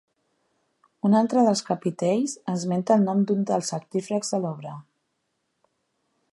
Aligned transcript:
Un 1.09 1.15
altre 1.19 1.43
dels 1.47 1.61
capitells 1.67 2.33
esmenta 2.55 2.97
el 2.97 3.05
nom 3.11 3.23
d'un 3.33 3.45
dels 3.51 3.71
artífexs 3.81 4.35
de 4.37 4.43
l'obra: 4.47 4.75